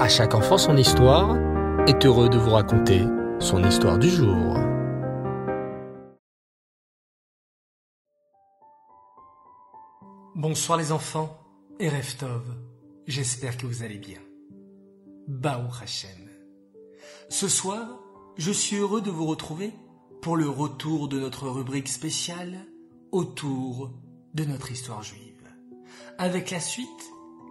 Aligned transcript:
À 0.00 0.08
chaque 0.08 0.34
enfant 0.34 0.56
son 0.56 0.78
histoire 0.78 1.36
est 1.86 2.06
heureux 2.06 2.30
de 2.30 2.38
vous 2.38 2.52
raconter 2.52 3.02
son 3.38 3.62
histoire 3.62 3.98
du 3.98 4.08
jour. 4.08 4.56
Bonsoir 10.34 10.78
les 10.78 10.90
enfants 10.90 11.38
et 11.78 11.90
Reftov, 11.90 12.42
j'espère 13.06 13.58
que 13.58 13.66
vous 13.66 13.82
allez 13.82 13.98
bien. 13.98 14.20
Baou 15.28 15.68
Hashem. 15.82 16.30
Ce 17.28 17.46
soir, 17.46 17.86
je 18.38 18.52
suis 18.52 18.76
heureux 18.76 19.02
de 19.02 19.10
vous 19.10 19.26
retrouver 19.26 19.74
pour 20.22 20.38
le 20.38 20.48
retour 20.48 21.08
de 21.08 21.20
notre 21.20 21.46
rubrique 21.46 21.88
spéciale 21.88 22.56
autour 23.12 23.90
de 24.32 24.44
notre 24.46 24.72
histoire 24.72 25.02
juive, 25.02 25.46
avec 26.16 26.50
la 26.50 26.60
suite 26.60 26.88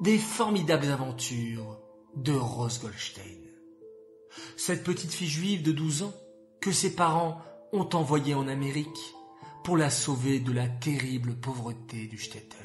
des 0.01 0.17
formidables 0.17 0.89
aventures 0.89 1.77
de 2.15 2.33
Rose 2.33 2.79
Goldstein. 2.81 3.39
Cette 4.57 4.83
petite 4.83 5.13
fille 5.13 5.27
juive 5.27 5.63
de 5.63 5.71
12 5.71 6.03
ans 6.03 6.13
que 6.61 6.71
ses 6.71 6.95
parents 6.95 7.41
ont 7.71 7.89
envoyée 7.93 8.33
en 8.33 8.47
Amérique 8.47 9.15
pour 9.63 9.77
la 9.77 9.89
sauver 9.89 10.39
de 10.39 10.51
la 10.51 10.67
terrible 10.67 11.35
pauvreté 11.35 12.07
du 12.07 12.17
shtetl. 12.17 12.55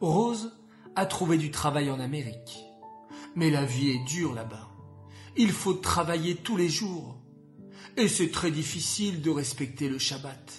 Rose 0.00 0.52
a 0.96 1.06
trouvé 1.06 1.38
du 1.38 1.50
travail 1.50 1.90
en 1.90 2.00
Amérique, 2.00 2.58
mais 3.36 3.50
la 3.50 3.64
vie 3.64 3.90
est 3.90 4.04
dure 4.04 4.34
là-bas. 4.34 4.68
Il 5.36 5.52
faut 5.52 5.74
travailler 5.74 6.36
tous 6.36 6.56
les 6.56 6.68
jours, 6.68 7.16
et 7.96 8.08
c'est 8.08 8.30
très 8.30 8.50
difficile 8.50 9.22
de 9.22 9.30
respecter 9.30 9.88
le 9.88 9.98
Shabbat. 9.98 10.52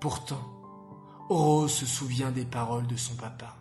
Pourtant, 0.00 0.62
Rose 1.28 1.72
se 1.72 1.86
souvient 1.86 2.30
des 2.30 2.44
paroles 2.44 2.86
de 2.86 2.96
son 2.96 3.14
papa, 3.14 3.59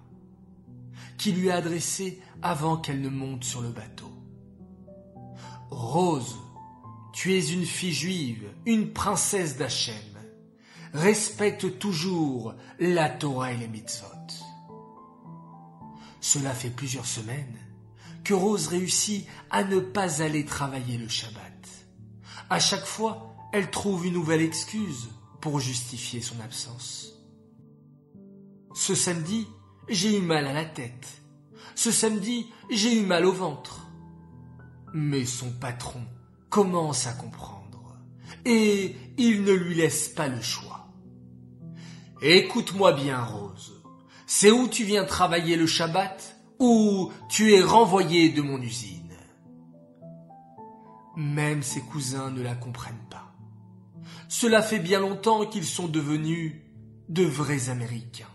qui 1.19 1.33
lui 1.33 1.51
a 1.51 1.57
adressées 1.57 2.19
avant 2.41 2.77
qu'elle 2.77 3.01
ne 3.01 3.09
monte 3.09 3.43
sur 3.43 3.61
le 3.61 3.69
bateau. 3.69 4.09
Rose, 5.70 6.37
tu 7.13 7.34
es 7.34 7.51
une 7.51 7.65
fille 7.65 7.93
juive, 7.93 8.49
une 8.65 8.93
princesse 8.93 9.57
d'Hachem. 9.57 9.95
Respecte 10.93 11.77
toujours 11.77 12.55
la 12.79 13.09
Torah 13.09 13.51
et 13.51 13.57
les 13.57 13.67
mitzvot. 13.67 14.07
Cela 16.21 16.53
fait 16.53 16.71
plusieurs 16.71 17.05
semaines 17.05 17.57
que 18.23 18.33
Rose 18.33 18.67
réussit 18.67 19.27
à 19.51 19.63
ne 19.63 19.79
pas 19.79 20.21
aller 20.21 20.45
travailler 20.45 20.98
le 20.98 21.07
Shabbat. 21.07 21.67
À 22.49 22.59
chaque 22.59 22.85
fois, 22.85 23.35
elle 23.54 23.70
trouve 23.70 24.07
une 24.07 24.13
nouvelle 24.13 24.41
excuse 24.41 25.09
pour 25.41 25.59
justifier 25.59 26.21
son 26.21 26.39
absence. 26.39 27.13
Ce 28.73 28.95
samedi, 28.95 29.48
j'ai 29.90 30.18
eu 30.18 30.21
mal 30.21 30.48
à 30.48 30.54
la 30.54 30.65
tête. 30.65 31.21
Ce 31.76 31.91
samedi, 31.91 32.48
j'ai 32.70 32.98
eu 32.98 33.05
mal 33.05 33.26
au 33.26 33.32
ventre. 33.32 33.87
Mais 34.93 35.26
son 35.26 35.51
patron 35.51 36.01
commence 36.49 37.07
à 37.07 37.13
comprendre 37.13 37.59
et 38.45 38.95
il 39.17 39.43
ne 39.43 39.54
lui 39.54 39.76
laisse 39.76 40.10
pas 40.10 40.27
le 40.27 40.41
choix. 40.41 40.87
Écoute-moi 42.21 42.93
bien, 42.93 43.23
Rose. 43.23 43.82
C'est 44.26 44.51
où 44.51 44.67
tu 44.67 44.84
viens 44.84 45.05
travailler 45.05 45.55
le 45.55 45.67
Shabbat 45.67 46.35
ou 46.60 47.12
tu 47.29 47.54
es 47.54 47.62
renvoyé 47.62 48.29
de 48.29 48.41
mon 48.41 48.62
usine? 48.62 49.17
Même 51.15 51.63
ses 51.63 51.82
cousins 51.82 52.29
ne 52.29 52.41
la 52.41 52.55
comprennent 52.55 53.07
pas. 53.10 53.34
Cela 54.27 54.62
fait 54.62 54.79
bien 54.79 54.99
longtemps 54.99 55.45
qu'ils 55.45 55.65
sont 55.65 55.87
devenus 55.87 56.55
de 57.10 57.23
vrais 57.23 57.70
Américains. 57.70 58.27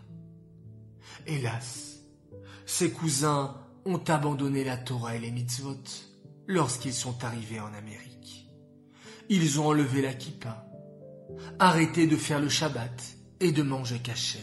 Hélas, 1.27 2.01
ses 2.67 2.91
cousins 2.91 3.57
ont 3.85 4.03
abandonné 4.09 4.65
la 4.65 4.77
Torah 4.77 5.17
et 5.17 5.21
les 5.21 5.31
mitzvot 5.31 5.77
lorsqu'ils 6.47 6.95
sont 6.95 7.25
arrivés 7.25 7.61
en 7.61 7.73
Amérique. 7.75 8.49
Ils 9.29 9.61
ont 9.61 9.69
enlevé 9.69 10.03
la 10.03 10.13
kippa, 10.13 10.67
arrêté 11.59 12.07
de 12.07 12.17
faire 12.17 12.41
le 12.41 12.49
Shabbat 12.49 13.17
et 13.41 13.53
de 13.53 13.63
manger 13.63 13.99
cachère. 13.99 14.41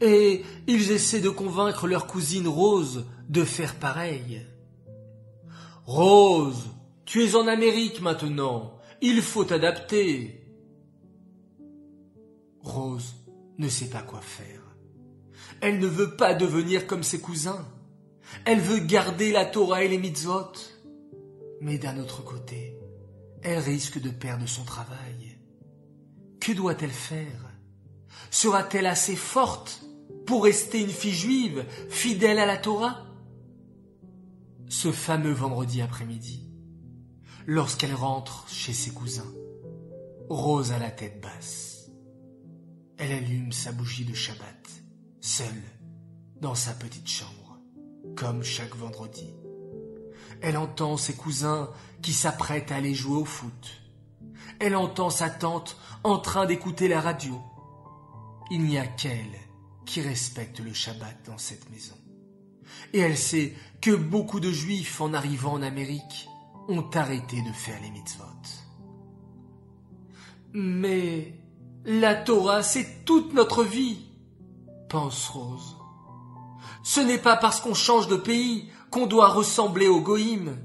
Et 0.00 0.42
ils 0.66 0.90
essaient 0.90 1.20
de 1.20 1.30
convaincre 1.30 1.86
leur 1.86 2.06
cousine 2.06 2.48
Rose 2.48 3.06
de 3.28 3.44
faire 3.44 3.74
pareil. 3.76 4.46
Rose, 5.86 6.70
tu 7.04 7.24
es 7.24 7.34
en 7.34 7.46
Amérique 7.46 8.00
maintenant, 8.00 8.78
il 9.00 9.22
faut 9.22 9.44
t'adapter. 9.44 10.40
Rose 12.60 13.14
ne 13.58 13.68
sait 13.68 13.90
pas 13.90 14.02
quoi 14.02 14.20
faire. 14.20 14.73
Elle 15.60 15.78
ne 15.78 15.86
veut 15.86 16.16
pas 16.16 16.34
devenir 16.34 16.86
comme 16.86 17.02
ses 17.02 17.20
cousins. 17.20 17.66
Elle 18.44 18.60
veut 18.60 18.80
garder 18.80 19.32
la 19.32 19.44
Torah 19.44 19.84
et 19.84 19.88
les 19.88 19.98
mitzvot. 19.98 20.52
Mais 21.60 21.78
d'un 21.78 21.98
autre 21.98 22.22
côté, 22.22 22.76
elle 23.42 23.58
risque 23.58 24.00
de 24.00 24.10
perdre 24.10 24.46
son 24.46 24.64
travail. 24.64 25.38
Que 26.40 26.52
doit-elle 26.52 26.90
faire? 26.90 27.52
Sera-t-elle 28.30 28.86
assez 28.86 29.16
forte 29.16 29.82
pour 30.26 30.44
rester 30.44 30.80
une 30.80 30.88
fille 30.88 31.14
juive 31.14 31.64
fidèle 31.88 32.38
à 32.38 32.46
la 32.46 32.56
Torah? 32.56 33.06
Ce 34.68 34.90
fameux 34.92 35.32
vendredi 35.32 35.82
après-midi, 35.82 36.50
lorsqu'elle 37.46 37.94
rentre 37.94 38.46
chez 38.48 38.72
ses 38.72 38.90
cousins, 38.90 39.32
Rose 40.28 40.72
a 40.72 40.78
la 40.78 40.90
tête 40.90 41.20
basse. 41.20 41.90
Elle 42.96 43.12
allume 43.12 43.52
sa 43.52 43.72
bougie 43.72 44.04
de 44.04 44.14
Shabbat, 44.14 44.68
seule, 45.24 45.62
dans 46.42 46.54
sa 46.54 46.72
petite 46.74 47.08
chambre, 47.08 47.58
comme 48.14 48.42
chaque 48.42 48.76
vendredi. 48.76 49.32
Elle 50.42 50.58
entend 50.58 50.98
ses 50.98 51.14
cousins 51.14 51.70
qui 52.02 52.12
s'apprêtent 52.12 52.70
à 52.70 52.76
aller 52.76 52.92
jouer 52.92 53.16
au 53.16 53.24
foot. 53.24 53.80
Elle 54.60 54.76
entend 54.76 55.08
sa 55.08 55.30
tante 55.30 55.78
en 56.02 56.18
train 56.18 56.44
d'écouter 56.44 56.88
la 56.88 57.00
radio. 57.00 57.40
Il 58.50 58.64
n'y 58.64 58.76
a 58.76 58.86
qu'elle 58.86 59.40
qui 59.86 60.02
respecte 60.02 60.60
le 60.60 60.74
Shabbat 60.74 61.16
dans 61.24 61.38
cette 61.38 61.70
maison. 61.70 61.96
Et 62.92 62.98
elle 62.98 63.16
sait 63.16 63.54
que 63.80 63.96
beaucoup 63.96 64.40
de 64.40 64.50
juifs 64.50 65.00
en 65.00 65.14
arrivant 65.14 65.54
en 65.54 65.62
Amérique 65.62 66.28
ont 66.68 66.90
arrêté 66.92 67.40
de 67.40 67.52
faire 67.52 67.80
les 67.80 67.90
mitzvot. 67.90 68.24
Mais 70.52 71.32
la 71.86 72.14
Torah, 72.14 72.62
c'est 72.62 73.06
toute 73.06 73.32
notre 73.32 73.64
vie, 73.64 74.13
pense 74.88 75.28
Rose. 75.28 75.76
Ce 76.82 77.00
n'est 77.00 77.18
pas 77.18 77.36
parce 77.36 77.60
qu'on 77.60 77.74
change 77.74 78.08
de 78.08 78.16
pays 78.16 78.70
qu'on 78.90 79.06
doit 79.06 79.28
ressembler 79.28 79.88
au 79.88 80.00
goïm. 80.00 80.56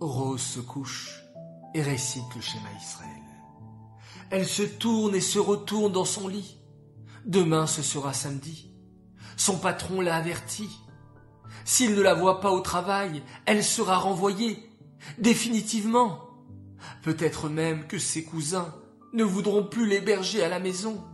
Rose 0.00 0.42
se 0.42 0.60
couche 0.60 1.22
et 1.74 1.82
récite 1.82 2.34
le 2.34 2.40
schéma 2.40 2.68
Israël. 2.80 3.10
Elle 4.30 4.46
se 4.46 4.62
tourne 4.62 5.14
et 5.14 5.20
se 5.20 5.38
retourne 5.38 5.92
dans 5.92 6.04
son 6.04 6.28
lit. 6.28 6.58
Demain 7.24 7.66
ce 7.66 7.82
sera 7.82 8.12
samedi. 8.12 8.70
Son 9.36 9.58
patron 9.58 10.00
l'a 10.00 10.16
averti. 10.16 10.68
S'il 11.64 11.94
ne 11.94 12.02
la 12.02 12.14
voit 12.14 12.40
pas 12.40 12.50
au 12.50 12.60
travail, 12.60 13.22
elle 13.44 13.64
sera 13.64 13.98
renvoyée, 13.98 14.70
définitivement. 15.18 16.20
Peut-être 17.02 17.48
même 17.48 17.86
que 17.86 17.98
ses 17.98 18.24
cousins 18.24 18.74
ne 19.12 19.24
voudront 19.24 19.64
plus 19.64 19.86
l'héberger 19.86 20.42
à 20.44 20.48
la 20.48 20.58
maison. 20.58 21.04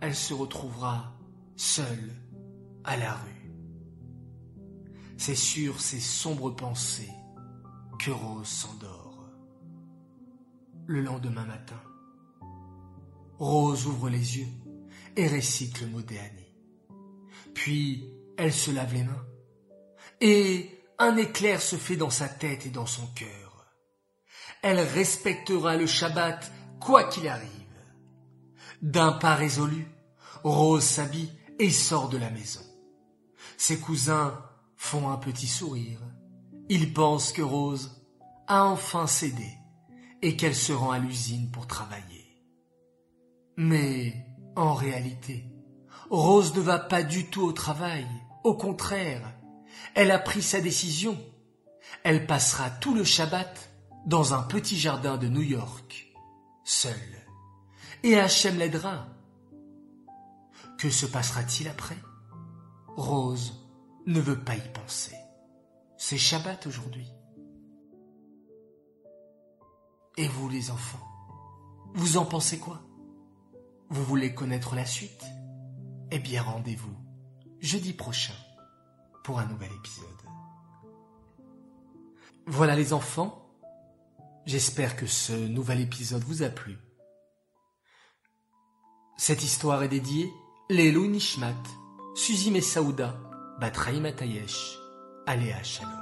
Elle 0.00 0.14
se 0.14 0.34
retrouvera 0.34 1.12
seule 1.56 2.12
à 2.84 2.96
la 2.96 3.14
rue. 3.14 3.52
C'est 5.16 5.34
sur 5.34 5.80
ces 5.80 6.00
sombres 6.00 6.50
pensées 6.50 7.12
que 7.98 8.10
Rose 8.10 8.46
s'endort. 8.46 9.24
Le 10.86 11.00
lendemain 11.00 11.46
matin, 11.46 11.80
Rose 13.38 13.86
ouvre 13.86 14.10
les 14.10 14.38
yeux 14.38 14.52
et 15.16 15.26
récite 15.26 15.80
le 15.80 15.86
mot 15.86 16.02
d'Annie. 16.02 16.54
Puis 17.54 18.10
elle 18.36 18.52
se 18.52 18.70
lave 18.70 18.92
les 18.92 19.04
mains 19.04 19.26
et 20.20 20.70
un 20.98 21.16
éclair 21.16 21.60
se 21.60 21.76
fait 21.76 21.96
dans 21.96 22.10
sa 22.10 22.28
tête 22.28 22.66
et 22.66 22.70
dans 22.70 22.86
son 22.86 23.06
cœur. 23.08 23.66
Elle 24.62 24.80
respectera 24.80 25.76
le 25.76 25.86
Shabbat 25.86 26.50
quoi 26.80 27.04
qu'il 27.04 27.28
arrive. 27.28 27.50
D'un 28.82 29.12
pas 29.12 29.34
résolu, 29.34 29.86
Rose 30.44 30.84
s'habille 30.84 31.32
et 31.58 31.70
sort 31.70 32.10
de 32.10 32.18
la 32.18 32.30
maison. 32.30 32.60
Ses 33.56 33.80
cousins 33.80 34.38
font 34.76 35.08
un 35.08 35.16
petit 35.16 35.46
sourire. 35.46 36.00
Ils 36.68 36.92
pensent 36.92 37.32
que 37.32 37.42
Rose 37.42 38.06
a 38.46 38.64
enfin 38.64 39.06
cédé 39.06 39.50
et 40.20 40.36
qu'elle 40.36 40.54
se 40.54 40.72
rend 40.72 40.90
à 40.90 40.98
l'usine 40.98 41.50
pour 41.50 41.66
travailler. 41.66 42.42
Mais 43.56 44.26
en 44.54 44.74
réalité, 44.74 45.46
Rose 46.10 46.54
ne 46.54 46.60
va 46.60 46.78
pas 46.78 47.02
du 47.02 47.26
tout 47.26 47.42
au 47.42 47.52
travail. 47.52 48.06
Au 48.42 48.54
contraire, 48.54 49.22
elle 49.94 50.10
a 50.10 50.18
pris 50.18 50.42
sa 50.42 50.60
décision. 50.60 51.18
Elle 52.02 52.26
passera 52.26 52.68
tout 52.68 52.94
le 52.94 53.04
Shabbat 53.04 53.70
dans 54.06 54.34
un 54.34 54.42
petit 54.42 54.78
jardin 54.78 55.16
de 55.16 55.28
New 55.28 55.42
York, 55.42 56.12
seule. 56.64 56.92
Et 58.02 58.18
Hachem 58.18 58.58
l'aidera. 58.58 59.13
Que 60.78 60.90
se 60.90 61.06
passera-t-il 61.06 61.68
après? 61.68 61.98
Rose 62.96 63.68
ne 64.06 64.20
veut 64.20 64.44
pas 64.44 64.56
y 64.56 64.72
penser. 64.72 65.16
C'est 65.96 66.18
Shabbat 66.18 66.66
aujourd'hui. 66.66 67.10
Et 70.16 70.28
vous 70.28 70.48
les 70.48 70.70
enfants, 70.70 71.06
vous 71.94 72.18
en 72.18 72.24
pensez 72.24 72.58
quoi? 72.58 72.82
Vous 73.88 74.04
voulez 74.04 74.34
connaître 74.34 74.74
la 74.74 74.86
suite? 74.86 75.24
Eh 76.10 76.18
bien 76.20 76.42
rendez-vous 76.42 76.94
jeudi 77.60 77.92
prochain 77.92 78.34
pour 79.24 79.40
un 79.40 79.46
nouvel 79.46 79.72
épisode. 79.72 80.06
Voilà 82.46 82.76
les 82.76 82.92
enfants, 82.92 83.50
j'espère 84.44 84.96
que 84.96 85.06
ce 85.06 85.32
nouvel 85.32 85.80
épisode 85.80 86.22
vous 86.22 86.42
a 86.42 86.48
plu. 86.48 86.76
Cette 89.16 89.42
histoire 89.42 89.82
est 89.82 89.88
dédiée 89.88 90.30
Lelou 90.70 91.06
Nishmat, 91.06 91.62
Suzy 92.14 92.50
Messaouda, 92.50 93.14
Batraï 93.60 94.00
Matayesh, 94.00 94.78
Aléa 95.26 95.62
Shalom. 95.62 95.92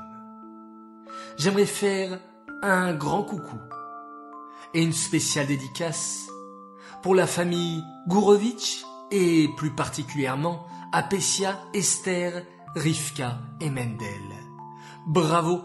J'aimerais 1.37 1.67
faire 1.67 2.21
un 2.63 2.95
grand 2.95 3.25
coucou 3.25 3.59
et 4.73 4.81
une 4.81 4.93
spéciale 4.93 5.49
dédicace 5.49 6.29
pour 7.03 7.17
la 7.17 7.27
famille 7.27 7.83
Gourovitch 8.07 8.85
et 9.11 9.49
plus 9.57 9.75
particulièrement 9.75 10.65
à 10.93 11.03
Pessia, 11.03 11.59
Esther, 11.75 12.47
Rivka 12.77 13.41
et 13.61 13.69
Mendel. 13.69 14.31
Bravo 15.09 15.61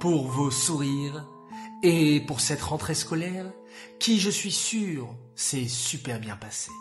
pour 0.00 0.26
vos 0.26 0.50
sourires 0.50 1.24
et 1.84 2.20
pour 2.26 2.40
cette 2.40 2.62
rentrée 2.62 2.96
scolaire 2.96 3.52
qui, 4.00 4.18
je 4.18 4.30
suis 4.30 4.50
sûr, 4.50 5.14
s'est 5.36 5.68
super 5.68 6.18
bien 6.18 6.34
passée. 6.34 6.72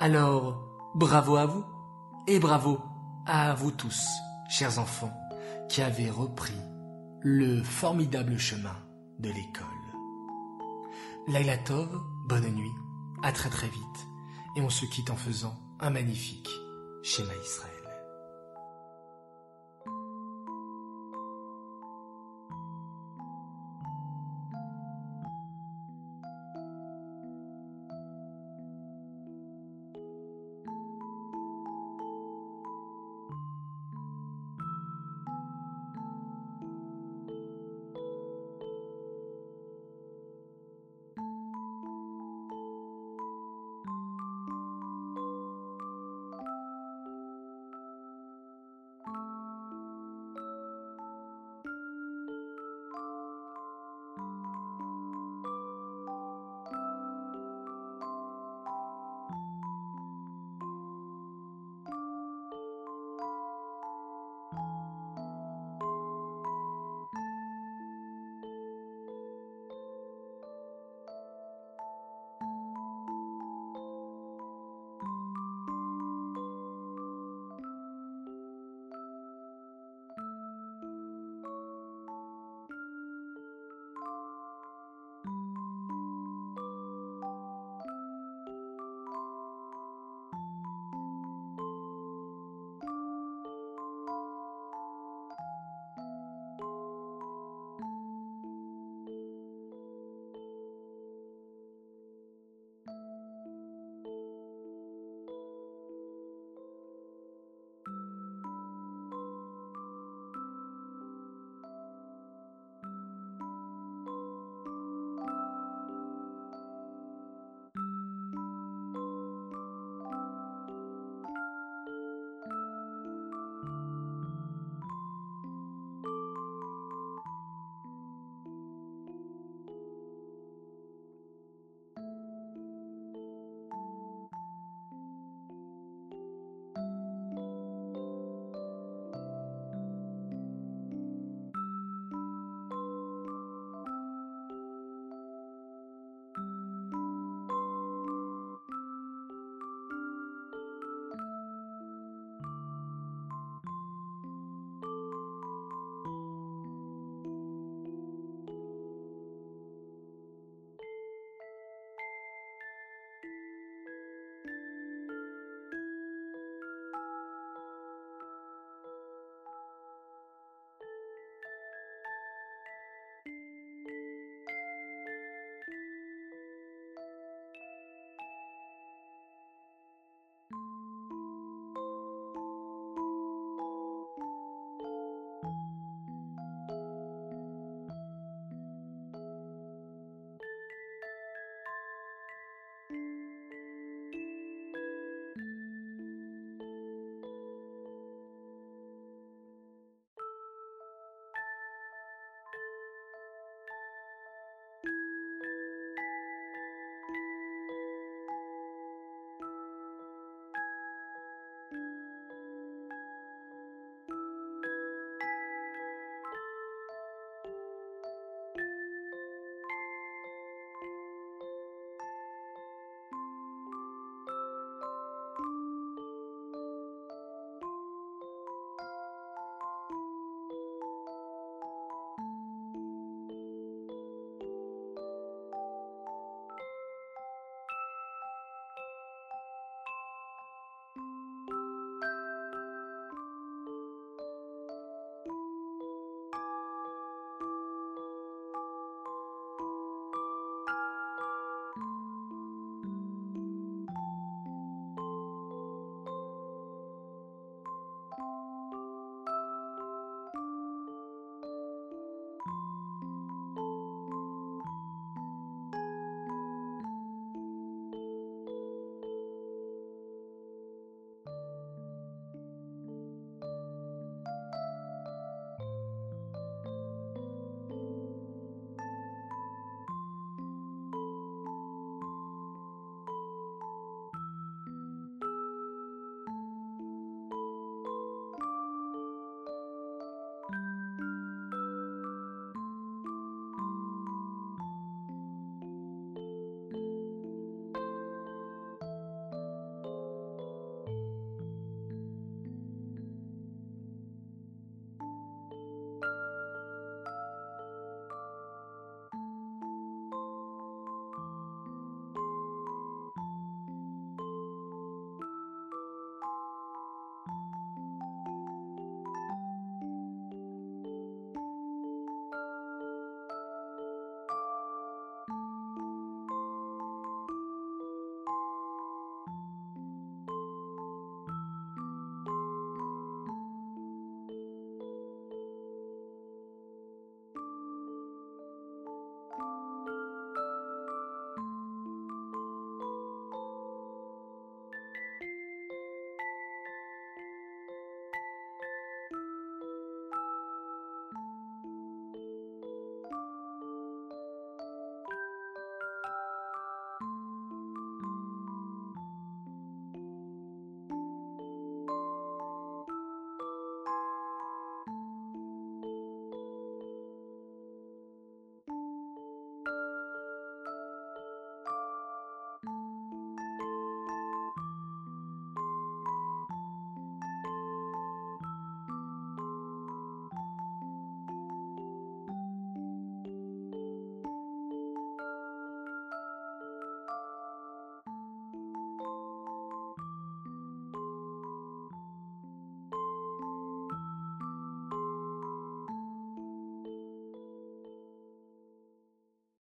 Alors, 0.00 0.92
bravo 0.94 1.36
à 1.36 1.46
vous 1.46 1.64
et 2.26 2.38
bravo 2.38 2.80
à 3.26 3.54
vous 3.54 3.70
tous, 3.70 4.04
chers 4.48 4.78
enfants, 4.78 5.12
qui 5.68 5.82
avez 5.82 6.10
repris 6.10 6.58
le 7.20 7.62
formidable 7.62 8.38
chemin 8.38 8.76
de 9.18 9.28
l'école. 9.28 9.66
Laila 11.28 11.56
Tov, 11.58 11.88
bonne 12.26 12.48
nuit, 12.48 12.74
à 13.22 13.32
très 13.32 13.48
très 13.48 13.68
vite, 13.68 14.08
et 14.56 14.60
on 14.60 14.70
se 14.70 14.86
quitte 14.86 15.10
en 15.10 15.16
faisant 15.16 15.54
un 15.80 15.90
magnifique 15.90 16.50
schéma 17.02 17.32
Israël. 17.44 17.71